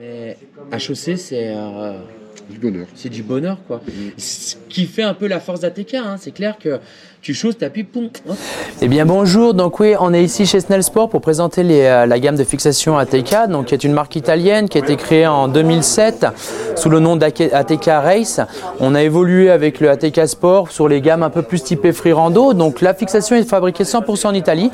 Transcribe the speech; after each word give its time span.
Mais 0.00 0.34
à 0.72 0.78
chaussée, 0.78 1.16
c'est 1.16 1.48
euh, 1.48 1.92
Du 2.48 2.58
bonheur. 2.58 2.86
c'est 2.94 3.10
du 3.10 3.22
bonheur, 3.22 3.58
quoi. 3.66 3.82
Ce 4.16 4.54
qui 4.70 4.86
fait 4.86 5.02
un 5.02 5.12
peu 5.12 5.26
la 5.26 5.40
force 5.40 5.60
d'ATK, 5.60 5.92
hein. 5.92 6.16
c'est 6.18 6.30
clair 6.30 6.56
que 6.58 6.80
tu 7.20 7.34
chausses, 7.34 7.58
t'appuies, 7.58 7.84
poum, 7.84 8.08
hop. 8.26 8.36
Eh 8.80 8.88
bien 8.88 9.04
bonjour, 9.04 9.52
donc 9.52 9.78
oui, 9.78 9.92
on 10.00 10.14
est 10.14 10.24
ici 10.24 10.46
chez 10.46 10.60
Snell 10.60 10.82
Sport 10.82 11.10
pour 11.10 11.20
présenter 11.20 11.62
les, 11.62 11.82
euh, 11.82 12.06
la 12.06 12.18
gamme 12.18 12.36
de 12.36 12.44
fixation 12.44 12.96
ATK, 12.96 13.50
donc 13.50 13.66
qui 13.66 13.74
est 13.74 13.84
une 13.84 13.92
marque 13.92 14.16
italienne 14.16 14.70
qui 14.70 14.78
a 14.78 14.80
été 14.80 14.96
créée 14.96 15.26
en 15.26 15.48
2007 15.48 16.24
sous 16.76 16.88
le 16.88 16.98
nom 16.98 17.16
d'ATK 17.16 17.84
Race. 17.84 18.40
On 18.80 18.94
a 18.94 19.02
évolué 19.02 19.50
avec 19.50 19.80
le 19.80 19.90
ATK 19.90 20.26
Sport 20.26 20.70
sur 20.70 20.88
les 20.88 21.02
gammes 21.02 21.22
un 21.22 21.30
peu 21.30 21.42
plus 21.42 21.62
typées 21.62 21.92
free 21.92 22.12
rando, 22.12 22.54
donc 22.54 22.80
la 22.80 22.94
fixation 22.94 23.36
est 23.36 23.44
fabriquée 23.44 23.84
100% 23.84 24.28
en 24.28 24.34
Italie. 24.34 24.70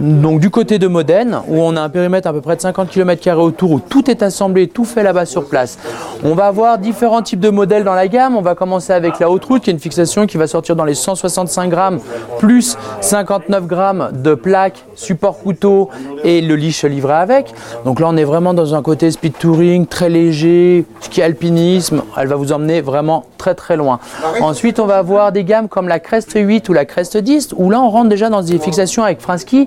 Donc 0.00 0.40
du 0.40 0.50
côté 0.50 0.78
de 0.78 0.86
Modène, 0.86 1.40
où 1.48 1.60
on 1.60 1.76
a 1.76 1.80
un 1.80 1.88
périmètre 1.88 2.28
à 2.28 2.32
peu 2.32 2.40
près 2.40 2.56
de 2.56 2.60
50 2.60 2.88
km 2.88 3.38
autour, 3.38 3.70
où 3.72 3.80
tout 3.80 4.10
est 4.10 4.22
assemblé, 4.22 4.68
tout 4.68 4.84
fait 4.84 5.02
là-bas 5.02 5.26
sur 5.26 5.46
place. 5.46 5.78
On 6.24 6.34
va 6.34 6.46
avoir 6.46 6.78
différents 6.78 7.22
types 7.22 7.40
de 7.40 7.50
modèles 7.50 7.84
dans 7.84 7.94
la 7.94 8.08
gamme. 8.08 8.36
On 8.36 8.42
va 8.42 8.54
commencer 8.54 8.92
avec 8.92 9.18
la 9.18 9.30
haute 9.30 9.44
route, 9.44 9.62
qui 9.62 9.70
est 9.70 9.72
une 9.72 9.78
fixation 9.78 10.26
qui 10.26 10.36
va 10.36 10.46
sortir 10.46 10.76
dans 10.76 10.84
les 10.84 10.94
165 10.94 11.70
grammes, 11.70 12.00
plus 12.38 12.76
59 13.00 13.66
grammes 13.66 14.10
de 14.12 14.34
plaques, 14.34 14.84
support 14.94 15.38
couteau 15.38 15.90
et 16.24 16.40
le 16.40 16.56
leash 16.56 16.84
livré 16.84 17.14
avec. 17.14 17.52
Donc 17.84 18.00
là, 18.00 18.06
on 18.08 18.16
est 18.16 18.24
vraiment 18.24 18.54
dans 18.54 18.74
un 18.74 18.82
côté 18.82 19.10
speed 19.10 19.38
touring, 19.38 19.86
très 19.86 20.08
léger, 20.08 20.84
ski 21.00 21.22
alpinisme. 21.22 22.02
Elle 22.16 22.28
va 22.28 22.36
vous 22.36 22.52
emmener 22.52 22.80
vraiment 22.80 23.24
très 23.44 23.54
très 23.54 23.76
loin. 23.76 23.98
Ensuite, 24.40 24.80
on 24.80 24.86
va 24.86 24.96
avoir 24.96 25.30
des 25.30 25.44
gammes 25.44 25.68
comme 25.68 25.86
la 25.86 26.00
Crest 26.00 26.32
8 26.34 26.66
ou 26.70 26.72
la 26.72 26.86
Crest 26.86 27.18
10, 27.18 27.50
où 27.58 27.68
là, 27.68 27.78
on 27.82 27.90
rentre 27.90 28.08
déjà 28.08 28.30
dans 28.30 28.40
des 28.40 28.58
fixations 28.58 29.04
avec 29.04 29.20
frein 29.20 29.36
ski 29.36 29.66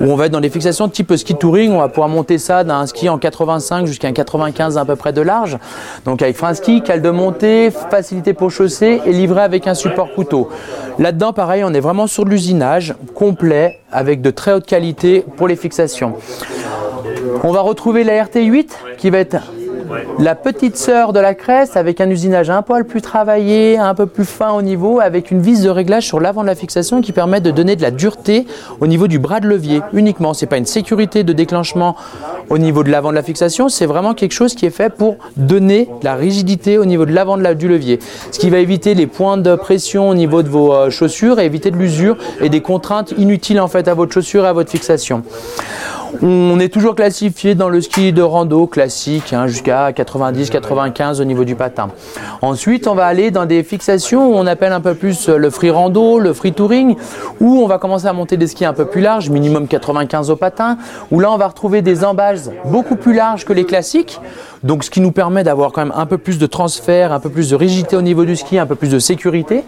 où 0.00 0.04
on 0.04 0.14
va 0.14 0.26
être 0.26 0.32
dans 0.32 0.40
des 0.40 0.48
fixations 0.48 0.88
type 0.88 1.12
ski 1.16 1.34
touring. 1.34 1.72
On 1.72 1.80
va 1.80 1.88
pouvoir 1.88 2.08
monter 2.08 2.38
ça 2.38 2.62
d'un 2.62 2.86
ski 2.86 3.08
en 3.08 3.18
85 3.18 3.86
jusqu'à 3.86 4.06
un 4.06 4.12
95 4.12 4.78
à 4.78 4.84
peu 4.84 4.94
près 4.94 5.12
de 5.12 5.22
large. 5.22 5.58
Donc 6.04 6.22
avec 6.22 6.36
frein 6.36 6.54
ski, 6.54 6.82
cale 6.82 7.02
de 7.02 7.10
montée, 7.10 7.72
facilité 7.90 8.32
pour 8.32 8.52
chausser 8.52 9.00
et 9.04 9.12
livré 9.12 9.40
avec 9.40 9.66
un 9.66 9.74
support 9.74 10.14
couteau. 10.14 10.48
Là-dedans, 11.00 11.32
pareil, 11.32 11.64
on 11.64 11.74
est 11.74 11.80
vraiment 11.80 12.06
sur 12.06 12.24
de 12.24 12.30
l'usinage 12.30 12.94
complet 13.16 13.80
avec 13.90 14.20
de 14.20 14.30
très 14.30 14.52
haute 14.52 14.66
qualité 14.66 15.24
pour 15.36 15.48
les 15.48 15.56
fixations. 15.56 16.14
On 17.42 17.50
va 17.50 17.60
retrouver 17.60 18.04
la 18.04 18.24
RT8 18.24 18.68
qui 18.98 19.10
va 19.10 19.18
être 19.18 19.36
la 20.18 20.34
petite 20.34 20.76
sœur 20.76 21.12
de 21.12 21.20
la 21.20 21.34
Crest 21.34 21.76
avec 21.76 22.00
un 22.00 22.10
usinage 22.10 22.50
un 22.50 22.62
poil 22.62 22.84
plus 22.84 23.02
travaillé, 23.02 23.78
un 23.78 23.94
peu 23.94 24.06
plus 24.06 24.24
fin 24.24 24.52
au 24.52 24.62
niveau, 24.62 25.00
avec 25.00 25.30
une 25.30 25.40
vis 25.40 25.62
de 25.62 25.68
réglage 25.68 26.06
sur 26.06 26.20
l'avant 26.20 26.42
de 26.42 26.46
la 26.46 26.54
fixation 26.54 27.00
qui 27.00 27.12
permet 27.12 27.40
de 27.40 27.50
donner 27.50 27.76
de 27.76 27.82
la 27.82 27.90
dureté 27.90 28.46
au 28.80 28.86
niveau 28.86 29.06
du 29.06 29.18
bras 29.18 29.40
de 29.40 29.48
levier 29.48 29.80
uniquement. 29.92 30.34
C'est 30.34 30.46
pas 30.46 30.58
une 30.58 30.66
sécurité 30.66 31.24
de 31.24 31.32
déclenchement 31.32 31.96
au 32.48 32.58
niveau 32.58 32.84
de 32.84 32.90
l'avant 32.90 33.10
de 33.10 33.16
la 33.16 33.22
fixation, 33.22 33.68
c'est 33.68 33.86
vraiment 33.86 34.14
quelque 34.14 34.32
chose 34.32 34.54
qui 34.54 34.66
est 34.66 34.70
fait 34.70 34.90
pour 34.90 35.16
donner 35.36 35.88
de 36.00 36.04
la 36.04 36.14
rigidité 36.14 36.78
au 36.78 36.84
niveau 36.84 37.04
de 37.04 37.12
l'avant 37.12 37.36
du 37.36 37.68
levier. 37.68 37.98
Ce 38.30 38.38
qui 38.38 38.50
va 38.50 38.58
éviter 38.58 38.94
les 38.94 39.06
points 39.06 39.36
de 39.36 39.54
pression 39.56 40.08
au 40.08 40.14
niveau 40.14 40.42
de 40.42 40.48
vos 40.48 40.72
euh, 40.72 40.90
chaussures 40.90 41.40
et 41.40 41.44
éviter 41.44 41.70
de 41.70 41.76
l'usure 41.76 42.16
et 42.40 42.48
des 42.48 42.60
contraintes 42.60 43.12
inutiles 43.18 43.60
en 43.60 43.68
fait 43.68 43.88
à 43.88 43.94
votre 43.94 44.12
chaussure 44.12 44.44
et 44.44 44.48
à 44.48 44.52
votre 44.52 44.70
fixation. 44.70 45.22
On 46.22 46.58
est 46.58 46.72
toujours 46.72 46.94
classifié 46.94 47.54
dans 47.54 47.68
le 47.68 47.80
ski 47.80 48.12
de 48.12 48.22
rando 48.22 48.66
classique 48.66 49.32
hein, 49.32 49.46
jusqu'à 49.46 49.90
90-95 49.90 51.20
au 51.20 51.24
niveau 51.24 51.44
du 51.44 51.54
patin. 51.56 51.88
Ensuite, 52.42 52.86
on 52.86 52.94
va 52.94 53.06
aller 53.06 53.30
dans 53.30 53.44
des 53.44 53.62
fixations 53.62 54.30
où 54.30 54.34
on 54.34 54.46
appelle 54.46 54.72
un 54.72 54.80
peu 54.80 54.94
plus 54.94 55.28
le 55.28 55.50
free 55.50 55.70
rando, 55.70 56.18
le 56.18 56.32
free 56.32 56.52
touring, 56.52 56.96
où 57.40 57.60
on 57.62 57.66
va 57.66 57.78
commencer 57.78 58.06
à 58.06 58.12
monter 58.12 58.36
des 58.36 58.46
skis 58.46 58.64
un 58.64 58.72
peu 58.72 58.86
plus 58.86 59.00
larges, 59.00 59.30
minimum 59.30 59.68
95 59.68 60.30
au 60.30 60.36
patin, 60.36 60.78
où 61.10 61.20
là 61.20 61.30
on 61.30 61.36
va 61.36 61.48
retrouver 61.48 61.82
des 61.82 62.04
embases 62.04 62.52
beaucoup 62.64 62.96
plus 62.96 63.14
larges 63.14 63.44
que 63.44 63.52
les 63.52 63.64
classiques. 63.64 64.20
Donc 64.62 64.84
ce 64.84 64.90
qui 64.90 65.00
nous 65.00 65.12
permet 65.12 65.44
d'avoir 65.44 65.72
quand 65.72 65.82
même 65.82 65.94
un 65.94 66.06
peu 66.06 66.18
plus 66.18 66.38
de 66.38 66.46
transfert, 66.46 67.12
un 67.12 67.20
peu 67.20 67.30
plus 67.30 67.50
de 67.50 67.56
rigidité 67.56 67.96
au 67.96 68.02
niveau 68.02 68.24
du 68.24 68.36
ski, 68.36 68.58
un 68.58 68.66
peu 68.66 68.74
plus 68.74 68.90
de 68.90 68.98
sécurité. 68.98 69.64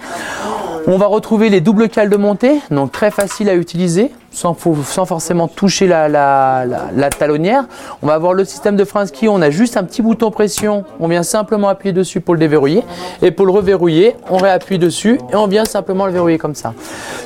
On 0.90 0.96
va 0.96 1.04
retrouver 1.06 1.50
les 1.50 1.60
doubles 1.60 1.90
cales 1.90 2.08
de 2.08 2.16
montée, 2.16 2.62
donc 2.70 2.92
très 2.92 3.10
facile 3.10 3.50
à 3.50 3.54
utiliser, 3.54 4.10
sans, 4.30 4.54
fo- 4.54 4.82
sans 4.82 5.04
forcément 5.04 5.46
toucher 5.46 5.86
la- 5.86 6.08
la 6.08 7.10
talonnière. 7.10 7.64
On 8.00 8.06
va 8.06 8.14
avoir 8.14 8.32
le 8.32 8.46
système 8.46 8.74
de 8.74 8.84
frein 8.84 9.04
ski, 9.04 9.28
on 9.28 9.42
a 9.42 9.50
juste 9.50 9.76
un 9.76 9.84
petit 9.84 10.00
bouton 10.00 10.30
pression, 10.30 10.84
on 10.98 11.06
vient 11.06 11.22
simplement 11.22 11.68
appuyer 11.68 11.92
dessus 11.92 12.22
pour 12.22 12.32
le 12.32 12.40
déverrouiller. 12.40 12.84
Et 13.20 13.32
pour 13.32 13.44
le 13.44 13.52
reverrouiller, 13.52 14.16
on 14.30 14.38
réappuie 14.38 14.78
dessus 14.78 15.20
et 15.30 15.36
on 15.36 15.46
vient 15.46 15.66
simplement 15.66 16.06
le 16.06 16.12
verrouiller 16.12 16.38
comme 16.38 16.54
ça. 16.54 16.72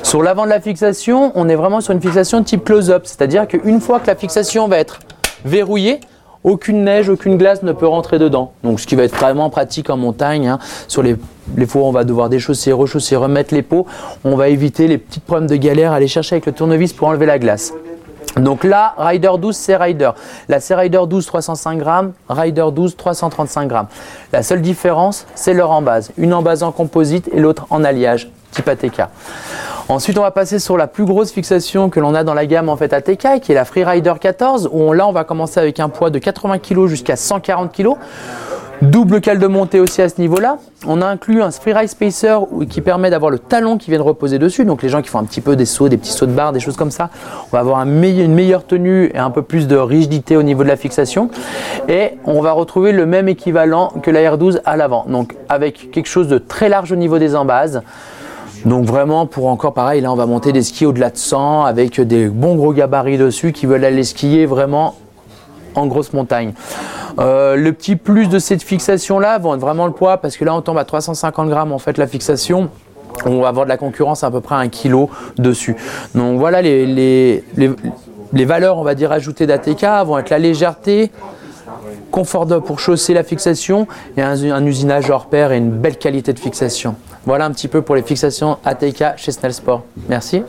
Sur 0.03 0.23
l'avant 0.23 0.43
de 0.43 0.49
la 0.49 0.59
fixation, 0.59 1.31
on 1.35 1.47
est 1.47 1.55
vraiment 1.55 1.79
sur 1.79 1.93
une 1.93 2.01
fixation 2.01 2.43
type 2.43 2.65
close-up, 2.65 3.03
c'est-à-dire 3.05 3.47
qu'une 3.47 3.79
fois 3.79 4.01
que 4.01 4.07
la 4.07 4.15
fixation 4.15 4.67
va 4.67 4.77
être 4.77 4.99
verrouillée, 5.45 6.01
aucune 6.43 6.83
neige, 6.83 7.09
aucune 7.09 7.37
glace 7.37 7.63
ne 7.63 7.71
peut 7.71 7.87
rentrer 7.87 8.19
dedans. 8.19 8.51
Donc 8.63 8.79
ce 8.79 8.87
qui 8.87 8.95
va 8.95 9.03
être 9.03 9.15
vraiment 9.15 9.49
pratique 9.49 9.89
en 9.89 9.97
montagne. 9.97 10.47
hein. 10.47 10.59
Sur 10.87 11.03
les, 11.03 11.15
les 11.55 11.65
fois 11.65 11.83
on 11.83 11.91
va 11.91 12.03
devoir 12.03 12.29
déchausser, 12.29 12.71
rechausser, 12.71 13.15
remettre 13.15 13.53
les 13.53 13.61
pots, 13.61 13.85
on 14.23 14.35
va 14.35 14.49
éviter 14.49 14.87
les 14.87 14.97
petits 14.97 15.19
problèmes 15.19 15.49
de 15.49 15.55
galère, 15.55 15.91
aller 15.91 16.07
chercher 16.07 16.35
avec 16.35 16.45
le 16.45 16.51
tournevis 16.51 16.93
pour 16.93 17.07
enlever 17.07 17.25
la 17.25 17.39
glace. 17.39 17.73
Donc 18.37 18.63
là, 18.63 18.95
Rider 18.97 19.29
12, 19.39 19.55
c'est 19.55 19.75
Rider. 19.75 20.09
La 20.49 20.59
C-Rider 20.59 21.01
12, 21.07 21.23
305 21.23 21.77
grammes, 21.77 22.13
Rider 22.27 22.65
12, 22.73 22.95
335 22.95 23.67
grammes. 23.67 23.87
La 24.31 24.41
seule 24.41 24.61
différence, 24.61 25.27
c'est 25.35 25.53
leur 25.53 25.69
embase. 25.69 26.11
Une 26.17 26.33
embase 26.33 26.63
en 26.63 26.71
composite 26.71 27.29
et 27.31 27.39
l'autre 27.39 27.67
en 27.69 27.83
alliage, 27.83 28.31
type 28.51 28.67
ATK. 28.67 29.03
Ensuite, 29.89 30.17
on 30.17 30.21
va 30.21 30.31
passer 30.31 30.59
sur 30.59 30.77
la 30.77 30.87
plus 30.87 31.03
grosse 31.03 31.31
fixation 31.31 31.89
que 31.89 31.99
l'on 31.99 32.15
a 32.15 32.23
dans 32.23 32.33
la 32.33 32.45
gamme 32.45 32.69
en 32.69 32.77
fait 32.77 32.93
ATK, 32.93 33.41
qui 33.41 33.51
est 33.51 33.55
la 33.55 33.65
Freerider 33.65 34.13
14, 34.19 34.69
où 34.71 34.93
là, 34.93 35.07
on 35.07 35.11
va 35.11 35.25
commencer 35.25 35.59
avec 35.59 35.79
un 35.81 35.89
poids 35.89 36.09
de 36.09 36.19
80 36.19 36.59
kg 36.59 36.87
jusqu'à 36.87 37.17
140 37.17 37.75
kg. 37.75 37.89
Double 38.81 39.21
cale 39.21 39.39
de 39.39 39.47
montée 39.47 39.79
aussi 39.79 40.01
à 40.01 40.09
ce 40.09 40.19
niveau-là. 40.19 40.57
On 40.85 41.01
a 41.01 41.05
inclus 41.05 41.41
un 41.41 41.51
Freeride 41.51 41.87
Spacer 41.89 42.37
qui 42.69 42.81
permet 42.81 43.09
d'avoir 43.09 43.31
le 43.31 43.39
talon 43.39 43.77
qui 43.77 43.89
vient 43.89 43.99
de 43.99 44.03
reposer 44.03 44.39
dessus. 44.39 44.65
Donc 44.65 44.83
les 44.83 44.89
gens 44.89 45.01
qui 45.01 45.09
font 45.09 45.19
un 45.19 45.23
petit 45.25 45.41
peu 45.41 45.55
des 45.55 45.65
sauts, 45.65 45.87
des 45.89 45.97
petits 45.97 46.11
sauts 46.11 46.25
de 46.25 46.33
barre, 46.33 46.51
des 46.51 46.59
choses 46.59 46.75
comme 46.75 46.91
ça, 46.91 47.09
on 47.45 47.49
va 47.51 47.59
avoir 47.59 47.81
une 47.81 48.33
meilleure 48.33 48.65
tenue 48.65 49.11
et 49.13 49.17
un 49.17 49.31
peu 49.31 49.41
plus 49.41 49.67
de 49.67 49.77
rigidité 49.77 50.35
au 50.35 50.43
niveau 50.43 50.63
de 50.63 50.69
la 50.69 50.75
fixation. 50.75 51.29
Et 51.87 52.13
on 52.25 52.41
va 52.41 52.51
retrouver 52.51 52.91
le 52.91 53.05
même 53.05 53.29
équivalent 53.29 53.93
que 54.01 54.11
la 54.11 54.19
R12 54.35 54.59
à 54.65 54.75
l'avant. 54.75 55.05
Donc 55.07 55.35
avec 55.47 55.91
quelque 55.91 56.07
chose 56.07 56.27
de 56.27 56.37
très 56.37 56.67
large 56.67 56.91
au 56.91 56.97
niveau 56.97 57.19
des 57.19 57.35
embases. 57.35 57.83
Donc 58.65 58.85
vraiment 58.85 59.25
pour 59.25 59.47
encore 59.47 59.73
pareil, 59.73 60.01
là 60.01 60.11
on 60.11 60.15
va 60.15 60.25
monter 60.25 60.53
des 60.53 60.63
skis 60.63 60.85
au-delà 60.85 61.09
de 61.09 61.17
100 61.17 61.65
avec 61.65 61.99
des 61.99 62.27
bons 62.27 62.55
gros 62.55 62.71
gabarits 62.71 63.17
dessus 63.17 63.51
qui 63.51 63.65
veulent 63.65 63.83
aller 63.83 64.03
skier 64.03 64.45
vraiment 64.45 64.95
en 65.75 65.87
grosse 65.87 66.13
montagne. 66.13 66.53
Euh, 67.19 67.55
le 67.55 67.73
petit 67.73 67.95
plus 67.95 68.27
de 68.27 68.39
cette 68.39 68.63
fixation 68.63 69.19
là 69.19 69.37
vont 69.37 69.55
être 69.55 69.61
vraiment 69.61 69.85
le 69.85 69.91
poids 69.91 70.17
parce 70.17 70.37
que 70.37 70.45
là 70.45 70.55
on 70.55 70.61
tombe 70.61 70.77
à 70.77 70.85
350 70.85 71.49
grammes 71.49 71.73
en 71.73 71.79
fait 71.79 71.97
la 71.97 72.07
fixation. 72.07 72.69
On 73.25 73.41
va 73.41 73.49
avoir 73.49 73.65
de 73.65 73.69
la 73.69 73.77
concurrence 73.77 74.23
à 74.23 74.31
peu 74.31 74.41
près 74.41 74.55
un 74.55 74.69
kilo 74.69 75.09
dessus. 75.37 75.75
Donc 76.15 76.39
voilà 76.39 76.61
les, 76.61 76.85
les, 76.85 77.43
les, 78.31 78.45
valeurs 78.45 78.77
on 78.77 78.83
va 78.83 78.95
dire 78.95 79.11
ajoutées 79.11 79.45
d'ATK 79.45 79.85
vont 80.05 80.17
être 80.17 80.29
la 80.29 80.39
légèreté, 80.39 81.11
confort 82.11 82.47
pour 82.63 82.79
chausser 82.79 83.13
la 83.13 83.23
fixation 83.23 83.87
et 84.15 84.21
un, 84.21 84.51
un 84.51 84.65
usinage 84.65 85.09
hors 85.09 85.27
pair 85.27 85.51
et 85.51 85.57
une 85.57 85.69
belle 85.69 85.97
qualité 85.97 86.31
de 86.31 86.39
fixation. 86.39 86.95
Voilà 87.25 87.45
un 87.45 87.51
petit 87.51 87.69
peu 87.69 87.81
pour 87.81 87.95
les 87.95 88.03
fixations 88.03 88.57
ATK 88.65 89.17
chez 89.17 89.31
Snell 89.31 89.53
Sport. 89.53 89.85
Merci. 90.09 90.43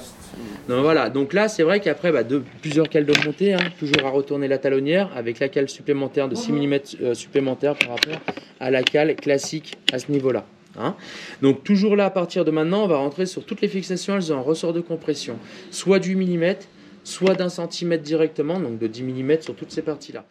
Donc 0.69 0.83
voilà, 0.83 1.11
donc 1.11 1.35
là 1.35 1.49
c'est 1.49 1.63
vrai 1.63 1.79
qu'après 1.81 2.11
bah, 2.11 2.25
de, 2.25 2.43
plusieurs 2.63 2.89
cales 2.89 3.05
de 3.05 3.13
montée, 3.25 3.53
hein, 3.53 3.61
toujours 3.79 4.07
à 4.07 4.11
retourner 4.11 4.49
la 4.49 4.59
talonnière 4.59 5.11
avec 5.15 5.39
la 5.39 5.49
cale 5.49 5.69
supplémentaire 5.69 6.29
de 6.29 6.35
6 6.35 6.53
mm 6.53 7.15
supplémentaire 7.15 7.75
par 7.77 7.91
rapport 7.91 8.19
à 8.61 8.71
la 8.71 8.83
cale 8.83 9.15
classique 9.15 9.77
à 9.93 9.99
ce 9.99 10.11
niveau-là. 10.11 10.47
hein. 10.79 10.97
Donc 11.43 11.65
toujours 11.65 11.97
là 11.97 12.07
à 12.07 12.11
partir 12.11 12.47
de 12.47 12.51
maintenant, 12.51 12.85
on 12.85 12.89
va 12.89 12.97
rentrer 12.97 13.27
sur 13.27 13.45
toutes 13.45 13.61
les 13.61 13.69
fixations, 13.69 14.17
elles 14.17 14.33
ont 14.33 14.39
un 14.39 14.43
ressort 14.43 14.73
de 14.73 14.81
compression, 14.81 15.37
soit 15.71 15.99
du 15.99 16.17
millimètre, 16.17 16.67
soit 17.05 17.35
d'un 17.35 17.51
centimètre 17.51 18.03
directement, 18.03 18.59
donc 18.59 18.79
de 18.79 18.87
10 18.87 19.03
mm 19.03 19.43
sur 19.43 19.55
toutes 19.55 19.71
ces 19.71 19.83
parties-là. 19.83 20.25